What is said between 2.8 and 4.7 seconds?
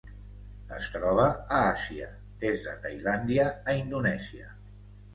Tailàndia a Indonèsia.